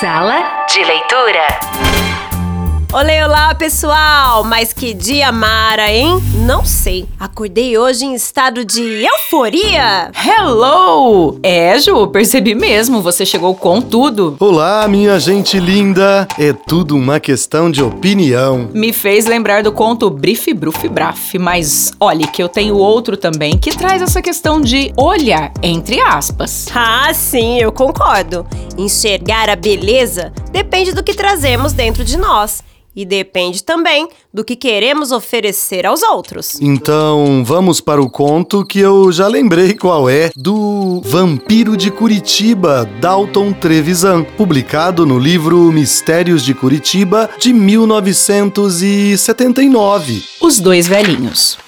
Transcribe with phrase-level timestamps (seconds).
[0.00, 2.27] Sala de leitura.
[2.90, 4.42] Olá, olá, pessoal!
[4.44, 6.22] Mas que dia mara, hein?
[6.46, 7.06] Não sei.
[7.20, 10.10] Acordei hoje em estado de euforia.
[10.14, 11.38] Hello!
[11.42, 13.02] É, Ju, percebi mesmo.
[13.02, 14.34] Você chegou com tudo.
[14.40, 16.26] Olá, minha gente linda.
[16.38, 18.70] É tudo uma questão de opinião.
[18.72, 23.58] Me fez lembrar do conto Brif Bruf Braf, mas olhe que eu tenho outro também
[23.58, 26.66] que traz essa questão de olhar, entre aspas.
[26.74, 28.46] Ah, sim, eu concordo.
[28.78, 34.56] Enxergar a beleza depende do que trazemos dentro de nós e depende também do que
[34.56, 36.58] queremos oferecer aos outros.
[36.60, 42.88] Então, vamos para o conto que eu já lembrei qual é, do Vampiro de Curitiba,
[43.00, 50.24] Dalton Trevisan, publicado no livro Mistérios de Curitiba de 1979.
[50.40, 51.58] Os dois velhinhos.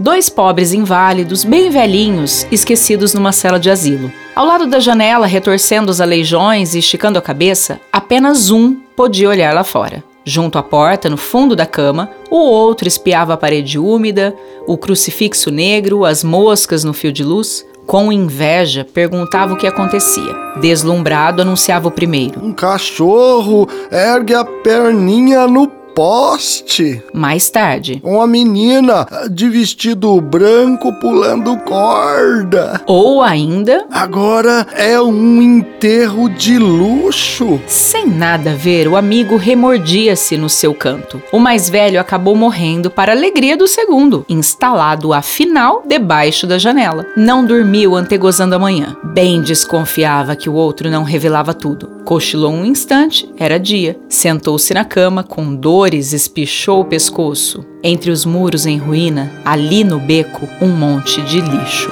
[0.00, 4.12] Dois pobres inválidos, bem velhinhos, esquecidos numa cela de asilo.
[4.34, 9.54] Ao lado da janela, retorcendo os aleijões e esticando a cabeça, apenas um podia olhar
[9.54, 10.02] lá fora.
[10.24, 14.34] Junto à porta, no fundo da cama, o outro espiava a parede úmida,
[14.66, 17.66] o crucifixo negro, as moscas no fio de luz.
[17.86, 20.32] Com inveja, perguntava o que acontecia.
[20.60, 27.02] Deslumbrado, anunciava o primeiro: Um cachorro ergue a perninha no poste.
[27.12, 28.00] Mais tarde.
[28.02, 32.80] Uma menina de vestido branco pulando corda.
[32.86, 33.86] Ou ainda.
[33.90, 37.60] Agora é um enterro de luxo.
[37.66, 41.22] Sem nada a ver, o amigo remordia-se no seu canto.
[41.32, 47.06] O mais velho acabou morrendo para a alegria do segundo, instalado afinal debaixo da janela.
[47.16, 48.96] Não dormiu antegozando a manhã.
[49.04, 51.88] Bem desconfiava que o outro não revelava tudo.
[52.04, 53.98] Cochilou um instante, era dia.
[54.08, 57.64] Sentou-se na cama com dor dores espichou o pescoço.
[57.82, 61.90] Entre os muros em ruína, ali no beco, um monte de lixo.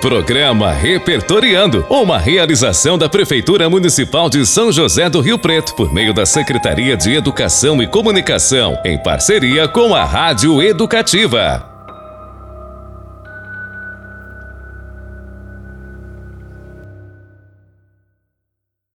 [0.00, 6.14] Programa Repertoriando, uma realização da Prefeitura Municipal de São José do Rio Preto, por meio
[6.14, 11.71] da Secretaria de Educação e Comunicação, em parceria com a Rádio Educativa.